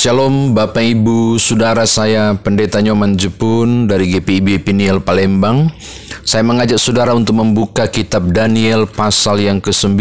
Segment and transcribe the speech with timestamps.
[0.00, 5.68] Shalom Bapak Ibu, Saudara saya Pendeta Nyoman Jepun dari GPIB Piniel Palembang.
[6.24, 10.00] Saya mengajak saudara untuk membuka kitab Daniel pasal yang ke-9.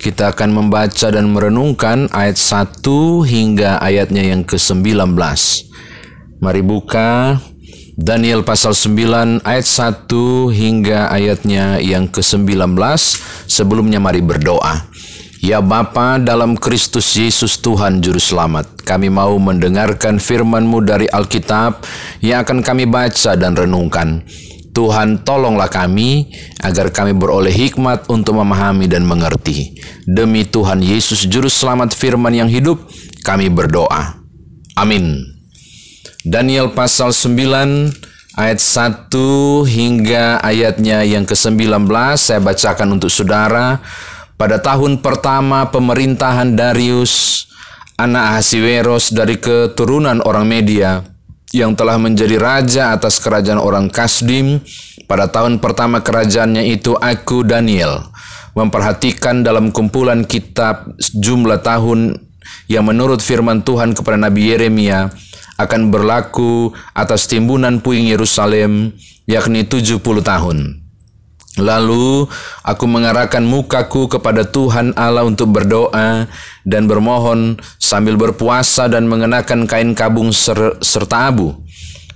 [0.00, 2.80] Kita akan membaca dan merenungkan ayat 1
[3.28, 4.96] hingga ayatnya yang ke-19.
[6.40, 7.36] Mari buka
[8.00, 10.08] Daniel pasal 9 ayat 1
[10.48, 12.72] hingga ayatnya yang ke-19.
[13.52, 14.88] Sebelumnya mari berdoa.
[15.44, 21.84] Ya Bapa dalam Kristus Yesus Tuhan Juru Selamat, kami mau mendengarkan firman-Mu dari Alkitab
[22.24, 24.24] yang akan kami baca dan renungkan.
[24.72, 26.32] Tuhan tolonglah kami
[26.64, 29.76] agar kami beroleh hikmat untuk memahami dan mengerti.
[30.08, 32.80] Demi Tuhan Yesus Juru Selamat firman yang hidup,
[33.20, 34.24] kami berdoa.
[34.80, 35.28] Amin.
[36.24, 37.92] Daniel pasal 9
[38.40, 39.12] ayat 1
[39.68, 41.84] hingga ayatnya yang ke-19
[42.16, 43.84] saya bacakan untuk saudara
[44.34, 47.46] pada tahun pertama pemerintahan Darius,
[47.94, 51.06] anak Ahasiweros dari keturunan orang Media,
[51.54, 54.58] yang telah menjadi raja atas kerajaan orang Kasdim,
[55.06, 58.10] pada tahun pertama kerajaannya itu aku Daniel,
[58.58, 62.18] memperhatikan dalam kumpulan kitab jumlah tahun
[62.66, 65.14] yang menurut firman Tuhan kepada Nabi Yeremia
[65.54, 68.90] akan berlaku atas timbunan puing Yerusalem,
[69.30, 70.83] yakni 70 tahun.
[71.54, 72.26] Lalu
[72.66, 76.26] aku mengarahkan mukaku kepada Tuhan Allah untuk berdoa
[76.66, 81.54] dan bermohon sambil berpuasa dan mengenakan kain kabung ser serta abu.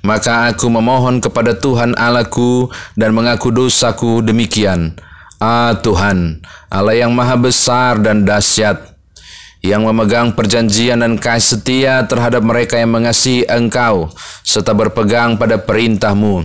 [0.03, 4.99] Maka aku memohon kepada Tuhan Allahku dan mengaku dosaku demikian.
[5.39, 8.91] Ah Tuhan, Allah yang maha besar dan dahsyat,
[9.63, 14.11] yang memegang perjanjian dan kasih setia terhadap mereka yang mengasihi Engkau,
[14.43, 16.43] serta berpegang pada perintahmu.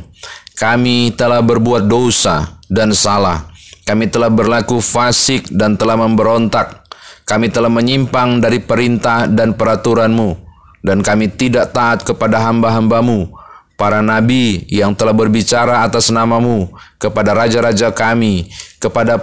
[0.53, 3.54] Kami telah berbuat dosa dan salah.
[3.86, 6.82] Kami telah berlaku fasik dan telah memberontak.
[7.30, 10.42] Kami telah menyimpang dari perintah dan peraturanmu.
[10.84, 13.32] Dan kami tidak taat kepada hamba-hambamu,
[13.80, 16.68] para nabi yang telah berbicara atas namamu,
[17.00, 18.52] kepada raja-raja kami,
[18.83, 19.16] kepada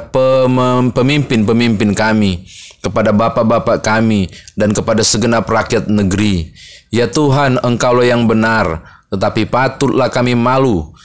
[0.96, 2.48] pemimpin-pemimpin kami,
[2.80, 6.48] kepada bapak-bapak kami, dan kepada segenap rakyat negeri.
[6.88, 8.80] Ya Tuhan, Engkaulah yang benar,
[9.12, 10.96] tetapi patutlah kami malu.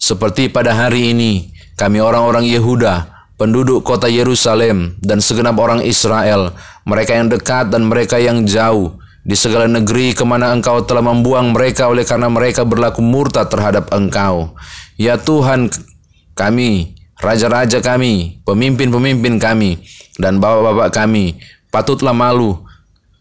[0.00, 6.54] Seperti pada hari ini, kami orang-orang Yehuda, penduduk kota Yerusalem, dan segenap orang Israel,
[6.86, 11.56] mereka yang dekat dan mereka yang jauh, di segala negeri ke mana engkau telah membuang
[11.56, 14.52] mereka oleh karena mereka berlaku murtad terhadap engkau.
[15.00, 15.72] Ya Tuhan
[16.36, 19.80] kami, raja-raja kami, pemimpin-pemimpin kami,
[20.20, 21.40] dan bapak-bapak kami,
[21.72, 22.62] patutlah malu,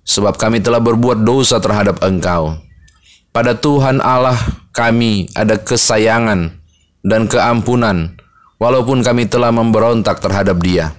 [0.03, 2.59] sebab kami telah berbuat dosa terhadap engkau.
[3.33, 4.37] Pada Tuhan Allah
[4.75, 6.53] kami ada kesayangan
[7.01, 8.13] dan keampunan,
[8.63, 10.95] walaupun kami telah memberontak terhadap Dia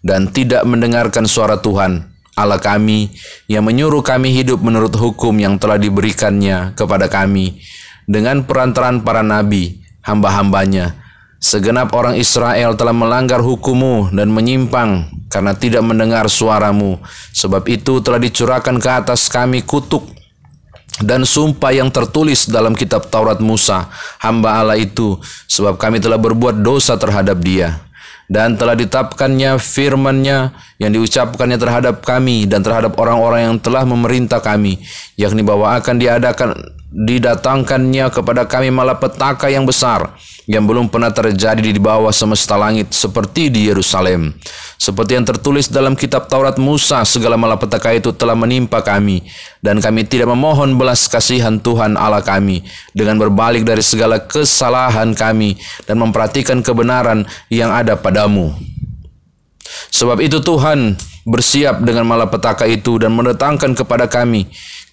[0.00, 3.16] dan tidak mendengarkan suara Tuhan Allah kami
[3.48, 7.64] yang menyuruh kami hidup menurut hukum yang telah diberikannya kepada kami
[8.04, 11.00] dengan perantaran para nabi, hamba-hambanya.
[11.40, 17.00] Segenap orang Israel telah melanggar hukummu dan menyimpang karena tidak mendengar suaramu.
[17.32, 20.04] Sebab itu telah dicurahkan ke atas kami kutuk
[21.04, 23.92] dan sumpah yang tertulis dalam kitab Taurat Musa,
[24.22, 27.84] hamba Allah itu, sebab kami telah berbuat dosa terhadap dia.
[28.26, 30.50] Dan telah ditapkannya firmannya
[30.82, 34.82] yang diucapkannya terhadap kami dan terhadap orang-orang yang telah memerintah kami,
[35.14, 36.50] yakni bahwa akan diadakan
[36.96, 43.50] didatangkannya kepada kami malapetaka yang besar yang belum pernah terjadi di bawah semesta langit seperti
[43.50, 44.30] di Yerusalem.
[44.78, 49.26] Seperti yang tertulis dalam kitab Taurat Musa, segala malapetaka itu telah menimpa kami
[49.58, 52.62] dan kami tidak memohon belas kasihan Tuhan Allah kami
[52.94, 55.58] dengan berbalik dari segala kesalahan kami
[55.90, 58.54] dan memperhatikan kebenaran yang ada padamu.
[59.90, 60.94] Sebab itu Tuhan
[61.26, 64.46] bersiap dengan malapetaka itu dan mendatangkan kepada kami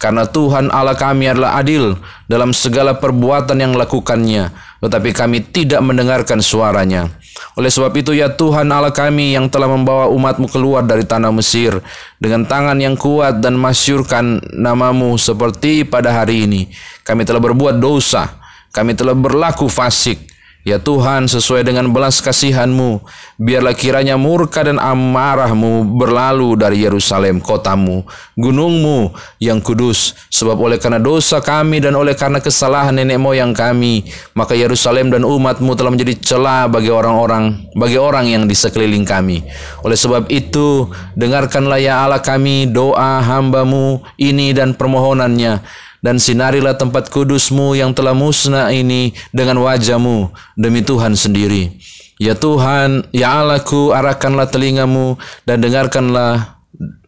[0.04, 1.96] karena Tuhan Allah kami adalah adil
[2.28, 4.52] dalam segala perbuatan yang lakukannya,
[4.84, 7.08] tetapi kami tidak mendengarkan suaranya.
[7.56, 11.80] Oleh sebab itu ya Tuhan Allah kami yang telah membawa umatmu keluar dari tanah Mesir
[12.20, 16.68] dengan tangan yang kuat dan masyurkan namamu seperti pada hari ini.
[17.08, 18.28] Kami telah berbuat dosa,
[18.76, 20.20] kami telah berlaku fasik,
[20.64, 23.04] Ya Tuhan, sesuai dengan belas kasihan-Mu,
[23.36, 28.08] biarlah kiranya murka dan amarah-Mu berlalu dari Yerusalem, kotamu,
[28.40, 29.12] gunungmu
[29.44, 30.16] yang kudus.
[30.32, 35.28] Sebab oleh karena dosa kami dan oleh karena kesalahan nenek moyang kami, maka Yerusalem dan
[35.28, 39.44] umat-Mu telah menjadi celah bagi orang-orang, bagi orang yang di sekeliling kami.
[39.84, 40.88] Oleh sebab itu,
[41.20, 48.12] dengarkanlah ya Allah kami doa hamba-Mu ini dan permohonannya dan sinarilah tempat kudusmu yang telah
[48.12, 50.30] musnah ini dengan wajahmu
[50.60, 51.80] demi Tuhan sendiri.
[52.20, 55.18] Ya Tuhan, ya Allahku, arahkanlah telingamu
[55.48, 56.60] dan dengarkanlah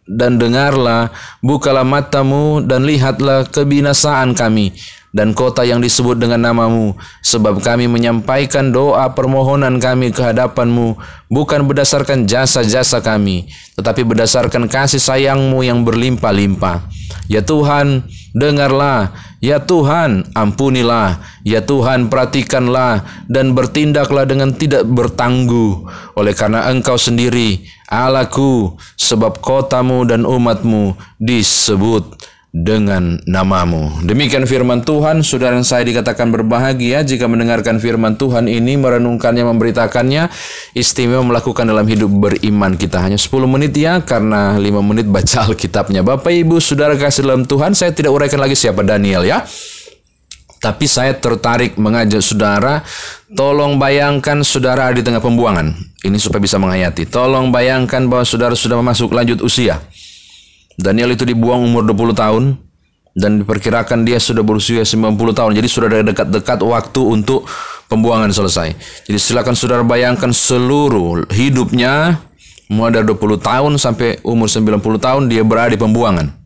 [0.06, 1.12] dan dengarlah,
[1.44, 4.74] bukalah matamu dan lihatlah kebinasaan kami
[5.16, 6.92] dan kota yang disebut dengan namamu,
[7.24, 11.00] sebab kami menyampaikan doa permohonan kami ke hadapanmu,
[11.32, 13.48] bukan berdasarkan jasa-jasa kami,
[13.80, 16.84] tetapi berdasarkan kasih sayangmu yang berlimpah-limpah.
[17.32, 18.04] Ya Tuhan,
[18.36, 19.16] dengarlah.
[19.40, 21.24] Ya Tuhan, ampunilah.
[21.48, 25.88] Ya Tuhan, perhatikanlah dan bertindaklah dengan tidak bertangguh.
[26.20, 34.00] Oleh karena Engkau sendiri, Allahku, sebab kotamu dan umatmu disebut dengan namamu.
[34.08, 40.32] Demikian firman Tuhan, saudara saya dikatakan berbahagia jika mendengarkan firman Tuhan ini, merenungkannya, memberitakannya,
[40.72, 43.04] istimewa melakukan dalam hidup beriman kita.
[43.04, 46.00] Hanya 10 menit ya, karena 5 menit baca Alkitabnya.
[46.00, 49.44] Bapak, Ibu, Saudara kasih dalam Tuhan, saya tidak uraikan lagi siapa Daniel ya.
[50.56, 52.82] Tapi saya tertarik mengajak saudara,
[53.38, 55.70] tolong bayangkan saudara di tengah pembuangan.
[56.02, 57.06] Ini supaya bisa menghayati.
[57.06, 59.78] Tolong bayangkan bahwa saudara sudah masuk lanjut usia.
[60.76, 62.44] Daniel itu dibuang umur 20 tahun
[63.16, 65.52] dan diperkirakan dia sudah berusia 90 tahun.
[65.56, 67.48] Jadi sudah dekat-dekat waktu untuk
[67.88, 68.76] pembuangan selesai.
[69.08, 72.20] Jadi silakan saudara bayangkan seluruh hidupnya
[72.68, 76.46] mulai dari 20 tahun sampai umur 90 tahun dia berada di pembuangan.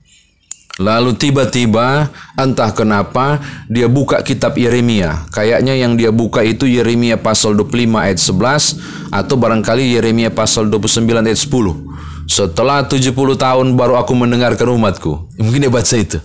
[0.79, 2.07] Lalu tiba-tiba
[2.39, 5.27] entah kenapa dia buka kitab Yeremia.
[5.27, 11.03] Kayaknya yang dia buka itu Yeremia pasal 25 ayat 11 atau barangkali Yeremia pasal 29
[11.27, 11.99] ayat 10.
[12.29, 15.33] Setelah 70 tahun baru aku mendengarkan umatku.
[15.41, 16.21] Mungkin dia baca itu.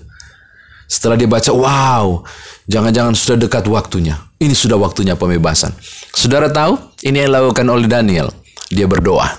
[0.84, 2.20] Setelah dia baca, wow,
[2.68, 4.20] jangan-jangan sudah dekat waktunya.
[4.36, 5.72] Ini sudah waktunya pembebasan.
[6.12, 6.76] Saudara tahu,
[7.08, 8.28] ini yang dilakukan oleh Daniel.
[8.68, 9.32] Dia berdoa.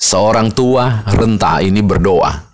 [0.00, 2.48] Seorang tua renta ini berdoa.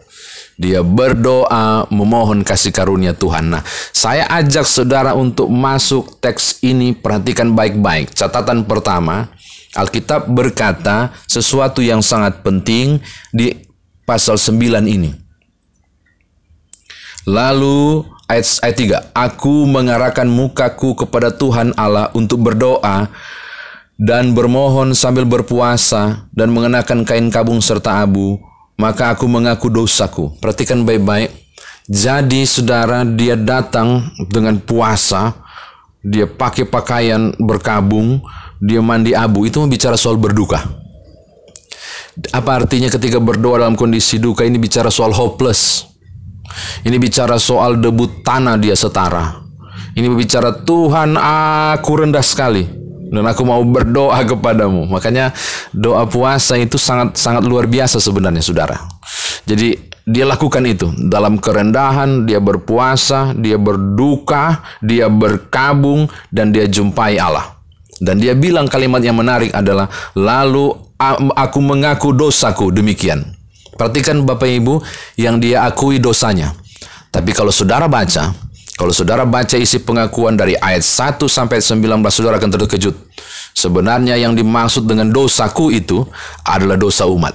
[0.59, 3.55] Dia berdoa memohon kasih karunia Tuhan.
[3.55, 3.62] Nah,
[3.94, 8.11] saya ajak saudara untuk masuk teks ini, perhatikan baik-baik.
[8.11, 9.31] Catatan pertama,
[9.79, 12.99] Alkitab berkata sesuatu yang sangat penting
[13.31, 13.55] di
[14.03, 15.15] pasal 9 ini.
[17.29, 18.77] Lalu ayat, ayat
[19.13, 23.07] 3, Aku mengarahkan mukaku kepada Tuhan Allah untuk berdoa
[23.99, 28.39] dan bermohon sambil berpuasa dan mengenakan kain kabung serta abu,
[28.79, 30.33] maka aku mengaku dosaku.
[30.39, 31.35] Perhatikan baik-baik.
[31.91, 35.35] Jadi saudara dia datang dengan puasa,
[36.01, 38.23] dia pakai pakaian berkabung,
[38.58, 40.60] dia mandi abu, itu bicara soal berduka.
[42.34, 45.87] Apa artinya ketika berdoa dalam kondisi duka ini bicara soal hopeless.
[46.82, 49.38] Ini bicara soal debut tanah dia setara.
[49.94, 52.66] Ini bicara Tuhan aku rendah sekali
[53.10, 54.87] dan aku mau berdoa kepadamu.
[54.90, 55.31] Makanya
[55.70, 58.78] doa puasa itu sangat sangat luar biasa sebenarnya saudara.
[59.46, 59.75] Jadi
[60.08, 67.57] dia lakukan itu dalam kerendahan, dia berpuasa, dia berduka, dia berkabung dan dia jumpai Allah.
[67.99, 70.71] Dan dia bilang kalimat yang menarik adalah, lalu
[71.35, 73.23] aku mengaku dosaku demikian.
[73.79, 74.83] Perhatikan Bapak Ibu
[75.19, 76.55] yang dia akui dosanya.
[77.15, 78.35] Tapi kalau saudara baca,
[78.79, 81.83] kalau saudara baca isi pengakuan dari ayat 1 sampai 19,
[82.15, 82.95] saudara akan terkejut.
[83.55, 86.06] Sebenarnya yang dimaksud dengan dosaku itu
[86.47, 87.35] adalah dosa umat.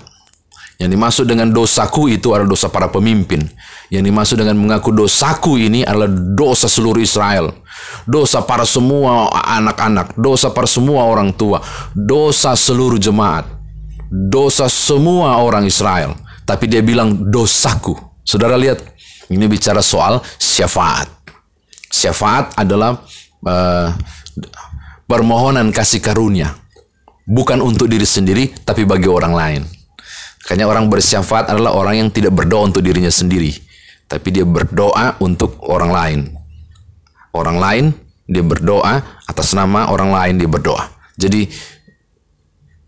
[0.80, 3.44] Yang dimaksud dengan dosaku itu adalah dosa para pemimpin.
[3.94, 7.54] Yang dimaksud dengan mengaku dosaku ini adalah dosa seluruh Israel.
[8.10, 11.62] Dosa para semua anak-anak, dosa para semua orang tua,
[11.94, 13.46] dosa seluruh jemaat,
[14.10, 16.18] dosa semua orang Israel.
[16.42, 17.94] Tapi dia bilang dosaku.
[18.26, 18.82] Saudara lihat,
[19.30, 21.06] ini bicara soal syafaat.
[21.94, 22.98] Syafaat adalah
[23.46, 23.94] uh,
[25.06, 26.50] permohonan kasih karunia.
[27.30, 29.62] Bukan untuk diri sendiri, tapi bagi orang lain.
[30.42, 33.73] Makanya orang bersyafaat adalah orang yang tidak berdoa untuk dirinya sendiri
[34.08, 36.20] tapi dia berdoa untuk orang lain.
[37.34, 37.86] Orang lain
[38.30, 40.86] dia berdoa atas nama orang lain dia berdoa.
[41.18, 41.50] Jadi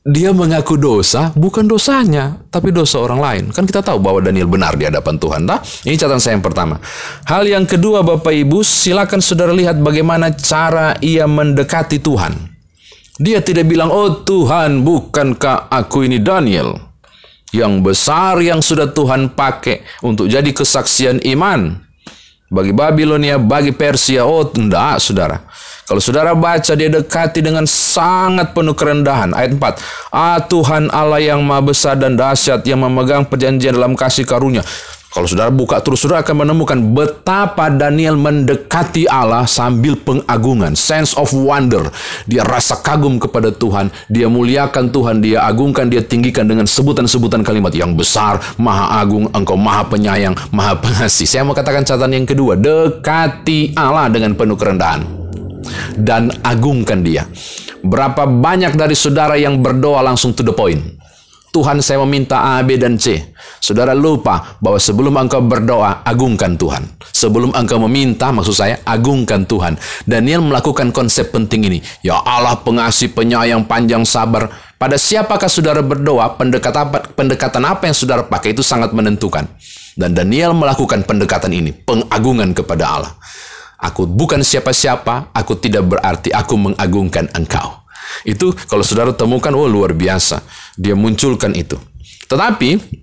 [0.05, 3.43] dia mengaku dosa bukan dosanya, tapi dosa orang lain.
[3.49, 5.49] Kan kita tahu bahwa Daniel benar di hadapan Tuhan.
[5.49, 6.77] Nah, ini catatan saya yang pertama.
[7.25, 12.37] Hal yang kedua Bapak Ibu, silakan saudara lihat bagaimana cara ia mendekati Tuhan.
[13.17, 16.84] Dia tidak bilang, oh Tuhan bukankah aku ini Daniel?
[17.53, 21.85] Yang besar yang sudah Tuhan pakai untuk jadi kesaksian iman
[22.45, 24.23] bagi Babilonia, bagi Persia.
[24.23, 25.41] Oh, tidak, saudara.
[25.85, 29.37] Kalau saudara baca, dia dekati dengan sangat penuh kerendahan.
[29.37, 30.09] Ayat 4.
[30.09, 34.65] Ah Tuhan Allah yang maha besar dan dahsyat yang memegang perjanjian dalam kasih karunia.
[35.15, 40.75] Kalau saudara buka terus, saudara akan menemukan betapa Daniel mendekati Allah sambil pengagungan.
[40.75, 41.87] Sense of wonder.
[42.27, 43.95] Dia rasa kagum kepada Tuhan.
[44.11, 45.23] Dia muliakan Tuhan.
[45.23, 50.83] Dia agungkan, dia tinggikan dengan sebutan-sebutan kalimat yang besar, maha agung, engkau maha penyayang, maha
[50.83, 51.23] pengasih.
[51.23, 52.59] Saya mau katakan catatan yang kedua.
[52.59, 54.99] Dekati Allah dengan penuh kerendahan.
[55.95, 57.23] Dan agungkan dia.
[57.87, 61.04] Berapa banyak dari saudara yang berdoa langsung to the point.
[61.55, 63.31] Tuhan saya meminta A, B, dan C.
[63.63, 66.83] Saudara lupa bahwa sebelum engkau berdoa, agungkan Tuhan.
[66.99, 69.79] Sebelum engkau meminta, maksud saya, agungkan Tuhan.
[70.03, 71.79] Daniel melakukan konsep penting ini.
[72.03, 74.51] Ya Allah pengasih, penyayang, panjang, sabar.
[74.75, 79.47] Pada siapakah saudara berdoa, pendekatan pendekatan apa yang saudara pakai itu sangat menentukan.
[79.95, 83.15] Dan Daniel melakukan pendekatan ini, pengagungan kepada Allah.
[83.79, 87.84] Aku bukan siapa-siapa, aku tidak berarti aku mengagungkan engkau.
[88.23, 90.41] Itu kalau saudara temukan, oh luar biasa.
[90.77, 91.79] Dia munculkan itu.
[92.25, 93.01] Tetapi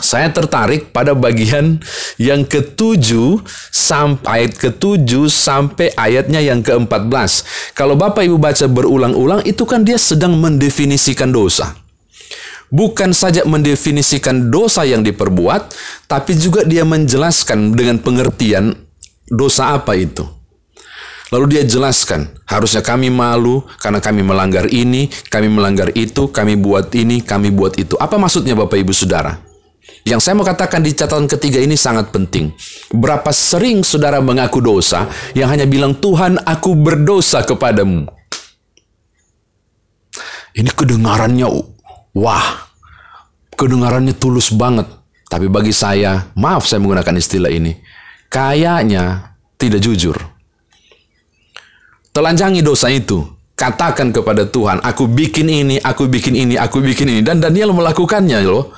[0.00, 1.78] saya tertarik pada bagian
[2.16, 7.44] yang ketujuh sampai ayat ketujuh sampai ayatnya yang keempat belas.
[7.76, 11.76] Kalau Bapak Ibu baca berulang-ulang, itu kan dia sedang mendefinisikan dosa.
[12.70, 15.74] Bukan saja mendefinisikan dosa yang diperbuat,
[16.06, 18.78] tapi juga dia menjelaskan dengan pengertian
[19.28, 20.39] dosa apa itu.
[21.30, 26.90] Lalu dia jelaskan, harusnya kami malu karena kami melanggar ini, kami melanggar itu, kami buat
[26.90, 27.94] ini, kami buat itu.
[28.02, 29.38] Apa maksudnya Bapak Ibu Saudara?
[30.02, 32.50] Yang saya mau katakan di catatan ketiga ini sangat penting.
[32.90, 35.06] Berapa sering saudara mengaku dosa
[35.36, 38.08] yang hanya bilang, Tuhan aku berdosa kepadamu.
[40.50, 41.46] Ini kedengarannya,
[42.16, 42.46] wah,
[43.54, 44.88] kedengarannya tulus banget.
[45.30, 47.78] Tapi bagi saya, maaf saya menggunakan istilah ini,
[48.26, 50.18] kayaknya tidak jujur.
[52.10, 53.22] Telanjangi dosa itu.
[53.54, 57.20] Katakan kepada Tuhan, aku bikin ini, aku bikin ini, aku bikin ini.
[57.20, 58.72] Dan Daniel melakukannya loh.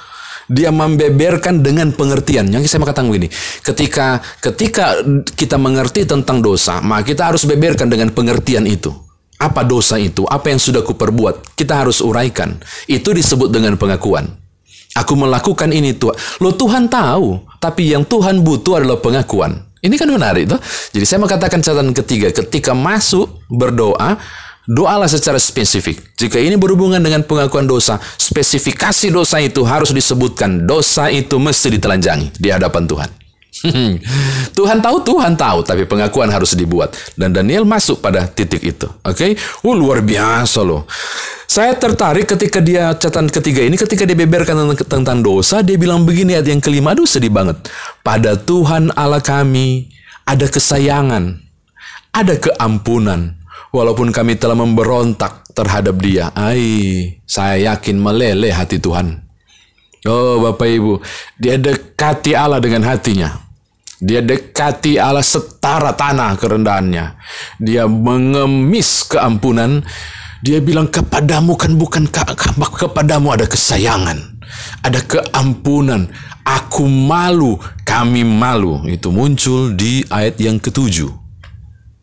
[0.51, 2.51] Dia membeberkan dengan pengertian.
[2.51, 3.31] Yang saya mau katakan begini,
[3.63, 5.01] ketika ketika
[5.39, 8.91] kita mengerti tentang dosa, maka kita harus beberkan dengan pengertian itu.
[9.39, 10.27] Apa dosa itu?
[10.27, 11.57] Apa yang sudah kuperbuat?
[11.57, 12.59] Kita harus uraikan.
[12.91, 14.29] Itu disebut dengan pengakuan.
[14.93, 16.15] Aku melakukan ini Tuhan.
[16.43, 19.72] Lo Tuhan tahu, tapi yang Tuhan butuh adalah pengakuan.
[19.83, 20.63] Ini kan menarik tuh.
[20.95, 24.15] Jadi saya mau katakan catatan ketiga, ketika masuk berdoa,
[24.71, 25.99] doalah secara spesifik.
[26.15, 30.71] Jika ini berhubungan dengan pengakuan dosa, spesifikasi dosa itu harus disebutkan.
[30.71, 33.22] Dosa itu mesti ditelanjangi di hadapan Tuhan.
[34.59, 36.95] Tuhan tahu, Tuhan tahu, tapi pengakuan harus dibuat.
[37.15, 38.89] Dan Daniel masuk pada titik itu.
[39.07, 39.65] Oke, okay?
[39.65, 40.85] oh, luar biasa loh.
[41.47, 46.09] Saya tertarik ketika dia catatan ketiga ini, ketika dia beberkan tentang, tentang dosa, dia bilang
[46.09, 47.61] begini ayat yang kelima, aduh sedih banget.
[48.01, 49.93] Pada Tuhan Allah kami
[50.25, 51.39] ada kesayangan,
[52.17, 53.37] ada keampunan.
[53.73, 56.29] Walaupun kami telah memberontak terhadap dia.
[56.37, 59.25] Ai, saya yakin meleleh hati Tuhan.
[60.03, 60.93] Oh Bapak Ibu,
[61.39, 63.42] dia dekati Allah dengan hatinya.
[64.03, 67.15] Dia dekati Allah setara tanah kerendahannya.
[67.63, 69.87] Dia mengemis keampunan
[70.43, 72.11] dia bilang kepadamu kan bukan
[72.75, 74.43] kepadamu ada kesayangan,
[74.83, 76.11] ada keampunan.
[76.43, 78.83] Aku malu, kami malu.
[78.91, 81.15] Itu muncul di ayat yang ketujuh.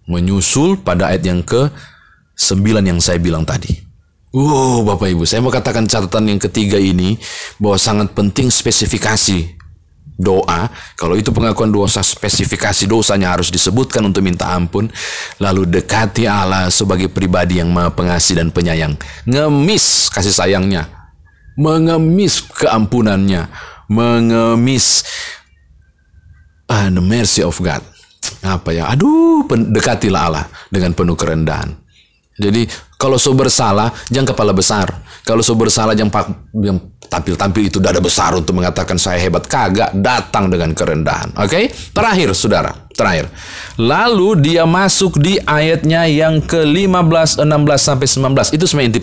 [0.08, 1.68] Menyusul pada ayat yang ke
[2.40, 3.76] sembilan yang saya bilang tadi.
[4.32, 7.20] Wow, Bapak Ibu, saya mau katakan catatan yang ketiga ini
[7.60, 9.59] bahwa sangat penting spesifikasi
[10.20, 10.68] doa,
[11.00, 14.92] kalau itu pengakuan dosa, spesifikasi dosanya harus disebutkan untuk minta ampun,
[15.40, 19.00] lalu dekati Allah sebagai pribadi yang maha pengasih dan penyayang.
[19.24, 20.92] Ngemis kasih sayangnya,
[21.56, 23.48] mengemis keampunannya,
[23.88, 25.08] mengemis
[26.68, 27.80] ah, the mercy of God.
[28.44, 28.92] Apa ya?
[28.92, 31.72] Aduh, dekatilah Allah dengan penuh kerendahan.
[32.40, 34.88] Jadi kalau so bersalah, jangan kepala besar.
[35.28, 39.50] Kalau so bersalah, jangan yang tampil-tampil itu dada besar untuk mengatakan saya hebat.
[39.50, 41.34] Kagak, datang dengan kerendahan.
[41.42, 41.50] Oke?
[41.50, 41.64] Okay?
[41.92, 42.89] Terakhir, saudara.
[43.00, 43.32] Terakhir.
[43.80, 47.48] Lalu dia masuk di ayatnya yang ke-15, 16
[47.80, 48.56] sampai 19.
[48.60, 48.92] Itu sebenarnya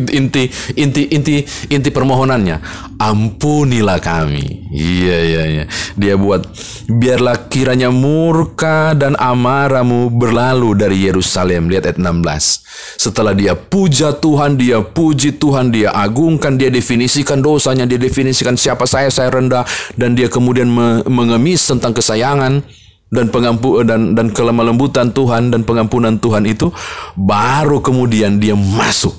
[0.00, 1.34] inti inti inti inti
[1.68, 2.56] inti permohonannya.
[2.96, 4.72] Ampunilah kami.
[4.72, 5.64] Iya iya iya.
[6.00, 6.48] Dia buat
[6.88, 11.68] biarlah kiranya murka dan amarahmu berlalu dari Yerusalem.
[11.68, 12.64] Lihat ayat 16.
[12.96, 18.88] Setelah dia puja Tuhan, dia puji Tuhan, dia agungkan, dia definisikan dosanya, dia definisikan siapa
[18.88, 19.68] saya, saya rendah
[20.00, 20.70] dan dia kemudian
[21.06, 22.64] mengemis tentang kesayangan
[23.08, 26.68] dan pengampu dan dan kelemah lembutan Tuhan dan pengampunan Tuhan itu
[27.16, 29.16] baru kemudian dia masuk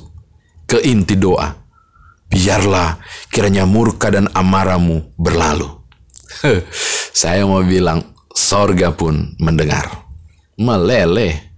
[0.70, 1.58] ke inti doa.
[2.30, 3.02] Biarlah
[3.34, 5.66] kiranya murka dan amarahmu berlalu.
[7.10, 8.06] Saya mau bilang
[8.38, 9.90] sorga pun mendengar.
[10.62, 11.50] Meleleh.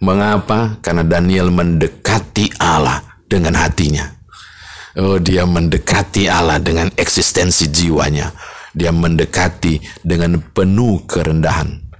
[0.00, 0.80] Mengapa?
[0.80, 4.06] Karena Daniel mendekati Allah dengan hatinya.
[4.96, 8.32] Oh, dia mendekati Allah dengan eksistensi jiwanya
[8.76, 11.90] dia mendekati dengan penuh kerendahan.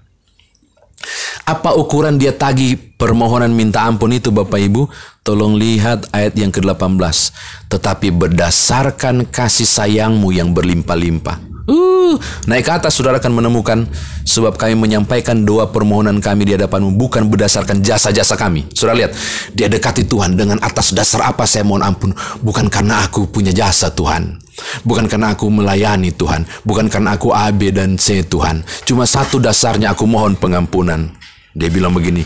[1.48, 4.86] Apa ukuran dia tagih permohonan minta ampun itu Bapak Ibu?
[5.24, 7.34] Tolong lihat ayat yang ke-18.
[7.72, 11.50] Tetapi berdasarkan kasih sayangmu yang berlimpah-limpah.
[11.70, 12.18] Uh,
[12.50, 13.86] naik ke atas saudara akan menemukan
[14.26, 18.66] sebab kami menyampaikan doa permohonan kami di hadapanmu bukan berdasarkan jasa-jasa kami.
[18.74, 19.12] Saudara lihat,
[19.54, 22.10] dia dekati Tuhan dengan atas dasar apa saya mohon ampun.
[22.42, 24.49] Bukan karena aku punya jasa Tuhan.
[24.82, 26.48] Bukan karena aku melayani Tuhan.
[26.64, 28.64] Bukan karena aku A, B, dan C Tuhan.
[28.84, 31.10] Cuma satu dasarnya aku mohon pengampunan.
[31.50, 32.22] Dia bilang begini,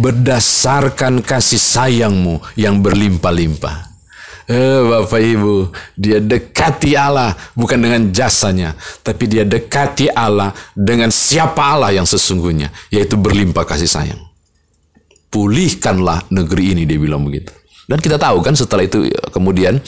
[0.00, 3.92] berdasarkan kasih sayangmu yang berlimpah-limpah.
[4.44, 11.60] Eh, Bapak Ibu, dia dekati Allah bukan dengan jasanya, tapi dia dekati Allah dengan siapa
[11.60, 14.20] Allah yang sesungguhnya, yaitu berlimpah kasih sayang.
[15.32, 17.56] Pulihkanlah negeri ini, dia bilang begitu.
[17.84, 19.80] Dan kita tahu kan setelah itu kemudian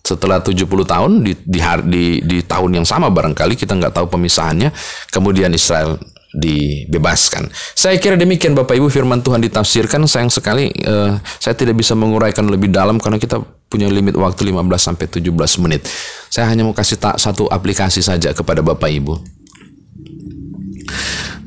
[0.00, 4.72] setelah 70 tahun di, di, di, di tahun yang sama barangkali kita nggak tahu pemisahannya,
[5.12, 7.50] kemudian Israel dibebaskan.
[7.74, 10.06] Saya kira demikian Bapak Ibu firman Tuhan ditafsirkan.
[10.06, 14.62] Sayang sekali uh, saya tidak bisa menguraikan lebih dalam karena kita punya limit waktu 15
[14.78, 15.86] sampai 17 menit.
[16.30, 19.14] Saya hanya mau kasih tak satu aplikasi saja kepada Bapak Ibu.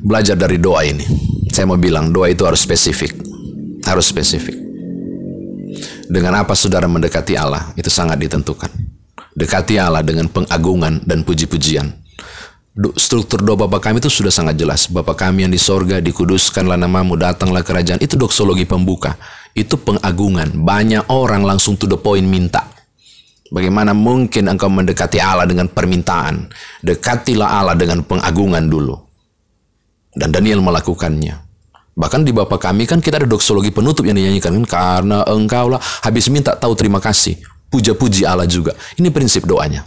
[0.04, 1.04] Belajar dari doa ini.
[1.48, 3.16] Saya mau bilang doa itu harus spesifik.
[3.88, 4.63] Harus spesifik.
[6.14, 8.70] Dengan apa saudara mendekati Allah itu sangat ditentukan.
[9.34, 12.04] Dekati Allah dengan pengagungan dan puji-pujian
[12.98, 14.90] struktur doa Bapak kami itu sudah sangat jelas.
[14.90, 18.02] Bapak kami yang di sorga, dikuduskanlah namamu, datanglah kerajaan.
[18.02, 19.14] Itu doksologi pembuka.
[19.54, 20.50] Itu pengagungan.
[20.58, 22.66] Banyak orang langsung to the point minta.
[23.54, 26.50] Bagaimana mungkin engkau mendekati Allah dengan permintaan?
[26.82, 28.98] Dekatilah Allah dengan pengagungan dulu.
[30.10, 31.53] Dan Daniel melakukannya.
[31.94, 34.54] Bahkan di Bapak kami kan kita ada doksologi penutup yang dinyanyikan.
[34.66, 37.38] Karena engkau lah habis minta tahu terima kasih.
[37.70, 38.74] Puja-puji Allah juga.
[38.98, 39.86] Ini prinsip doanya.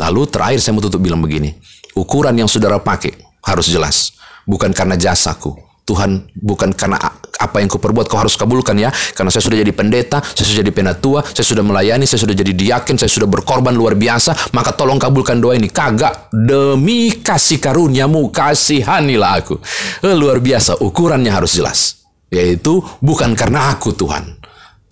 [0.00, 1.52] Lalu terakhir saya mau tutup bilang begini.
[1.92, 4.16] Ukuran yang saudara pakai harus jelas.
[4.48, 5.71] Bukan karena jasaku.
[5.82, 6.98] Tuhan bukan karena
[7.42, 8.94] apa yang kau perbuat kau harus kabulkan ya.
[9.18, 12.52] Karena saya sudah jadi pendeta, saya sudah jadi penatua, saya sudah melayani, saya sudah jadi
[12.54, 14.54] diakin, saya sudah berkorban luar biasa.
[14.54, 15.66] Maka tolong kabulkan doa ini.
[15.66, 16.30] Kagak.
[16.30, 19.58] Demi kasih karuniamu, kasihanilah aku.
[20.06, 20.78] Eh, luar biasa.
[20.78, 21.98] Ukurannya harus jelas.
[22.32, 24.41] Yaitu bukan karena aku Tuhan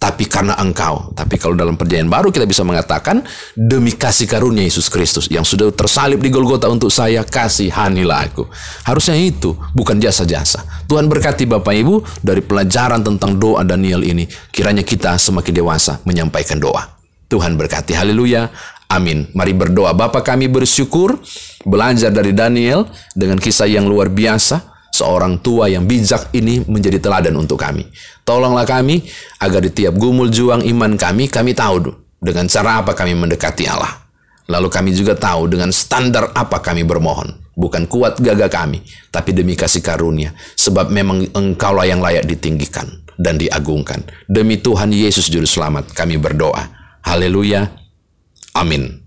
[0.01, 1.13] tapi karena engkau.
[1.13, 3.21] Tapi kalau dalam perjanjian baru kita bisa mengatakan
[3.53, 8.49] demi kasih karunia Yesus Kristus yang sudah tersalib di Golgota untuk saya kasihanilah aku.
[8.89, 10.65] Harusnya itu bukan jasa-jasa.
[10.89, 14.25] Tuhan berkati Bapak Ibu dari pelajaran tentang doa Daniel ini.
[14.49, 16.97] Kiranya kita semakin dewasa menyampaikan doa.
[17.29, 17.93] Tuhan berkati.
[17.93, 18.49] Haleluya.
[18.91, 19.29] Amin.
[19.37, 19.95] Mari berdoa.
[19.95, 21.21] Bapak kami bersyukur
[21.63, 27.41] belajar dari Daniel dengan kisah yang luar biasa seorang tua yang bijak ini menjadi teladan
[27.41, 27.89] untuk kami.
[28.29, 29.01] Tolonglah kami
[29.41, 31.89] agar di tiap gumul juang iman kami, kami tahu
[32.21, 33.97] dengan cara apa kami mendekati Allah.
[34.51, 37.33] Lalu kami juga tahu dengan standar apa kami bermohon.
[37.57, 40.37] Bukan kuat gagah kami, tapi demi kasih karunia.
[40.59, 44.05] Sebab memang engkaulah yang layak ditinggikan dan diagungkan.
[44.27, 46.67] Demi Tuhan Yesus Juru Selamat kami berdoa.
[47.05, 47.69] Haleluya.
[48.57, 49.00] Amin.